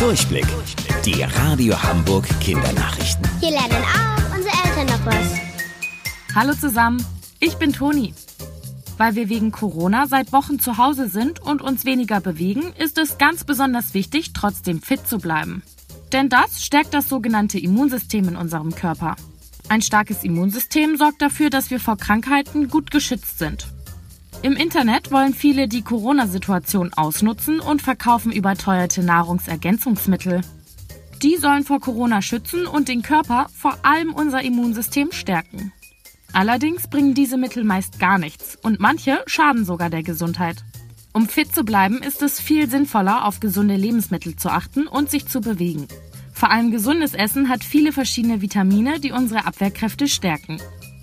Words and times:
Durchblick. 0.00 0.46
Die 1.04 1.22
Radio 1.22 1.80
Hamburg 1.82 2.26
Kindernachrichten. 2.40 3.22
Hier 3.38 3.50
lernen 3.50 3.84
auch 3.84 4.34
unsere 4.34 4.54
Eltern 4.64 4.86
noch 4.86 5.04
was. 5.04 6.34
Hallo 6.34 6.54
zusammen, 6.54 7.04
ich 7.38 7.56
bin 7.56 7.74
Toni. 7.74 8.14
Weil 8.96 9.14
wir 9.14 9.28
wegen 9.28 9.52
Corona 9.52 10.06
seit 10.06 10.32
Wochen 10.32 10.58
zu 10.58 10.78
Hause 10.78 11.06
sind 11.10 11.40
und 11.40 11.60
uns 11.60 11.84
weniger 11.84 12.22
bewegen, 12.22 12.72
ist 12.78 12.96
es 12.96 13.18
ganz 13.18 13.44
besonders 13.44 13.92
wichtig, 13.92 14.32
trotzdem 14.32 14.80
fit 14.80 15.06
zu 15.06 15.18
bleiben. 15.18 15.62
Denn 16.12 16.30
das 16.30 16.64
stärkt 16.64 16.94
das 16.94 17.10
sogenannte 17.10 17.58
Immunsystem 17.58 18.26
in 18.26 18.36
unserem 18.36 18.74
Körper. 18.74 19.16
Ein 19.68 19.82
starkes 19.82 20.24
Immunsystem 20.24 20.96
sorgt 20.96 21.20
dafür, 21.20 21.50
dass 21.50 21.70
wir 21.70 21.78
vor 21.78 21.98
Krankheiten 21.98 22.68
gut 22.68 22.90
geschützt 22.90 23.38
sind. 23.38 23.66
Im 24.42 24.54
Internet 24.54 25.12
wollen 25.12 25.34
viele 25.34 25.68
die 25.68 25.82
Corona-Situation 25.82 26.94
ausnutzen 26.94 27.60
und 27.60 27.82
verkaufen 27.82 28.32
überteuerte 28.32 29.02
Nahrungsergänzungsmittel. 29.02 30.40
Die 31.22 31.36
sollen 31.36 31.64
vor 31.64 31.78
Corona 31.78 32.22
schützen 32.22 32.66
und 32.66 32.88
den 32.88 33.02
Körper, 33.02 33.48
vor 33.54 33.76
allem 33.82 34.14
unser 34.14 34.40
Immunsystem, 34.42 35.12
stärken. 35.12 35.72
Allerdings 36.32 36.88
bringen 36.88 37.12
diese 37.12 37.36
Mittel 37.36 37.64
meist 37.64 37.98
gar 37.98 38.18
nichts 38.18 38.56
und 38.62 38.80
manche 38.80 39.22
schaden 39.26 39.66
sogar 39.66 39.90
der 39.90 40.02
Gesundheit. 40.02 40.64
Um 41.12 41.28
fit 41.28 41.54
zu 41.54 41.62
bleiben, 41.62 41.98
ist 41.98 42.22
es 42.22 42.40
viel 42.40 42.70
sinnvoller, 42.70 43.26
auf 43.26 43.40
gesunde 43.40 43.76
Lebensmittel 43.76 44.36
zu 44.36 44.48
achten 44.48 44.86
und 44.86 45.10
sich 45.10 45.26
zu 45.26 45.42
bewegen. 45.42 45.86
Vor 46.32 46.50
allem 46.50 46.70
gesundes 46.70 47.12
Essen 47.12 47.50
hat 47.50 47.62
viele 47.62 47.92
verschiedene 47.92 48.40
Vitamine, 48.40 49.00
die 49.00 49.12
unsere 49.12 49.44
Abwehrkräfte 49.44 50.08
stärken. 50.08 50.58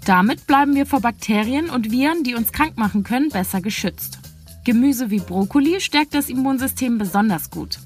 Damit 0.08 0.48
bleiben 0.48 0.74
wir 0.74 0.86
vor 0.86 1.02
Bakterien 1.02 1.70
und 1.70 1.92
Viren, 1.92 2.24
die 2.24 2.34
uns 2.34 2.54
krank 2.54 2.78
machen 2.78 3.04
können, 3.04 3.28
besser 3.28 3.60
geschützt. 3.60 4.20
Gemüse 4.64 5.10
wie 5.10 5.20
Brokkoli 5.20 5.82
stärkt 5.82 6.14
das 6.14 6.30
Immunsystem 6.30 6.98
besonders 6.98 7.50
gut. 7.50 7.78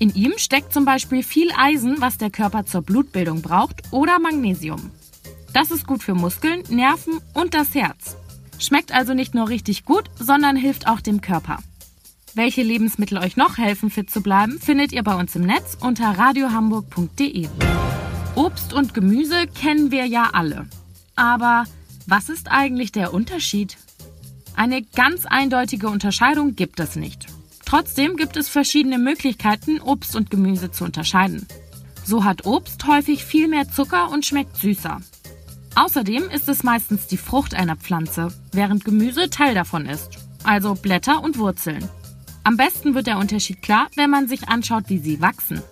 In 0.00 0.12
ihm 0.16 0.32
steckt 0.36 0.72
zum 0.72 0.84
Beispiel 0.84 1.22
viel 1.22 1.52
Eisen, 1.56 2.00
was 2.00 2.18
der 2.18 2.30
Körper 2.30 2.66
zur 2.66 2.82
Blutbildung 2.82 3.40
braucht, 3.40 3.82
oder 3.92 4.18
Magnesium. 4.18 4.90
Das 5.52 5.70
ist 5.70 5.86
gut 5.86 6.02
für 6.02 6.14
Muskeln, 6.14 6.64
Nerven 6.70 7.20
und 7.34 7.54
das 7.54 7.72
Herz. 7.72 8.16
Schmeckt 8.58 8.92
also 8.92 9.14
nicht 9.14 9.36
nur 9.36 9.48
richtig 9.48 9.84
gut, 9.84 10.10
sondern 10.18 10.56
hilft 10.56 10.88
auch 10.88 11.00
dem 11.00 11.20
Körper. 11.20 11.58
Welche 12.34 12.64
Lebensmittel 12.64 13.18
euch 13.18 13.36
noch 13.36 13.58
helfen, 13.58 13.90
fit 13.90 14.10
zu 14.10 14.22
bleiben, 14.22 14.58
findet 14.58 14.90
ihr 14.90 15.04
bei 15.04 15.14
uns 15.14 15.36
im 15.36 15.42
Netz 15.42 15.78
unter 15.80 16.18
radiohamburg.de. 16.18 17.46
Obst 18.34 18.72
und 18.72 18.92
Gemüse 18.92 19.46
kennen 19.46 19.92
wir 19.92 20.06
ja 20.06 20.30
alle. 20.32 20.66
Aber 21.20 21.64
was 22.06 22.30
ist 22.30 22.50
eigentlich 22.50 22.92
der 22.92 23.12
Unterschied? 23.12 23.76
Eine 24.56 24.80
ganz 24.80 25.26
eindeutige 25.26 25.88
Unterscheidung 25.88 26.56
gibt 26.56 26.80
es 26.80 26.96
nicht. 26.96 27.26
Trotzdem 27.66 28.16
gibt 28.16 28.38
es 28.38 28.48
verschiedene 28.48 28.96
Möglichkeiten, 28.96 29.82
Obst 29.82 30.16
und 30.16 30.30
Gemüse 30.30 30.70
zu 30.70 30.82
unterscheiden. 30.84 31.46
So 32.06 32.24
hat 32.24 32.46
Obst 32.46 32.86
häufig 32.86 33.22
viel 33.22 33.48
mehr 33.48 33.70
Zucker 33.70 34.10
und 34.10 34.24
schmeckt 34.24 34.56
süßer. 34.56 35.02
Außerdem 35.74 36.30
ist 36.30 36.48
es 36.48 36.62
meistens 36.62 37.06
die 37.06 37.18
Frucht 37.18 37.52
einer 37.52 37.76
Pflanze, 37.76 38.28
während 38.52 38.86
Gemüse 38.86 39.28
Teil 39.28 39.54
davon 39.54 39.84
ist, 39.84 40.16
also 40.42 40.74
Blätter 40.74 41.22
und 41.22 41.36
Wurzeln. 41.36 41.86
Am 42.44 42.56
besten 42.56 42.94
wird 42.94 43.06
der 43.06 43.18
Unterschied 43.18 43.60
klar, 43.60 43.88
wenn 43.94 44.08
man 44.08 44.26
sich 44.26 44.48
anschaut, 44.48 44.84
wie 44.86 44.98
sie 44.98 45.20
wachsen. 45.20 45.62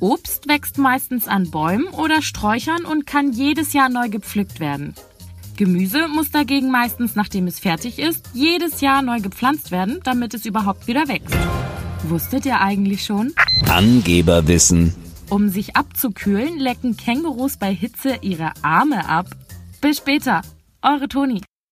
Obst 0.00 0.46
wächst 0.46 0.78
meistens 0.78 1.26
an 1.26 1.50
Bäumen 1.50 1.88
oder 1.88 2.22
Sträuchern 2.22 2.84
und 2.84 3.06
kann 3.06 3.32
jedes 3.32 3.72
Jahr 3.72 3.88
neu 3.88 4.08
gepflückt 4.08 4.60
werden. 4.60 4.94
Gemüse 5.56 6.06
muss 6.06 6.30
dagegen 6.30 6.70
meistens, 6.70 7.16
nachdem 7.16 7.48
es 7.48 7.58
fertig 7.58 7.98
ist, 7.98 8.30
jedes 8.32 8.80
Jahr 8.80 9.02
neu 9.02 9.20
gepflanzt 9.20 9.72
werden, 9.72 9.98
damit 10.04 10.34
es 10.34 10.46
überhaupt 10.46 10.86
wieder 10.86 11.08
wächst. 11.08 11.36
Wusstet 12.04 12.46
ihr 12.46 12.60
eigentlich 12.60 13.04
schon? 13.04 13.32
Angeberwissen. 13.68 14.94
Um 15.30 15.48
sich 15.48 15.74
abzukühlen, 15.74 16.58
lecken 16.58 16.96
Kängurus 16.96 17.56
bei 17.56 17.74
Hitze 17.74 18.18
ihre 18.20 18.52
Arme 18.62 19.08
ab. 19.08 19.26
Bis 19.80 19.96
später, 19.96 20.42
eure 20.80 21.08
Toni. 21.08 21.42